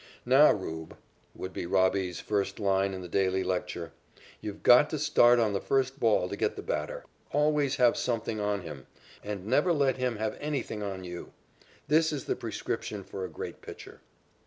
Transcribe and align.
"Now 0.25 0.51
'Rube,'" 0.51 0.97
would 1.35 1.53
be 1.53 1.67
"Robbie's" 1.67 2.19
first 2.19 2.59
line 2.59 2.95
in 2.95 3.01
the 3.01 3.07
daily 3.07 3.43
lecture, 3.43 3.91
"you've 4.39 4.63
got 4.63 4.89
to 4.89 4.97
start 4.97 5.37
on 5.37 5.53
the 5.53 5.61
first 5.61 5.99
ball 5.99 6.27
to 6.27 6.35
get 6.35 6.55
the 6.55 6.63
batter. 6.63 7.05
Always 7.31 7.75
have 7.75 7.95
something 7.95 8.39
on 8.39 8.61
him 8.61 8.87
and 9.23 9.45
never 9.45 9.71
let 9.71 9.97
him 9.97 10.15
have 10.15 10.37
anything 10.41 10.81
on 10.81 11.03
you. 11.03 11.33
This 11.87 12.11
is 12.11 12.25
the 12.25 12.35
prescription 12.35 13.03
for 13.03 13.23
a 13.23 13.29
great 13.29 13.61
pitcher." 13.61 14.01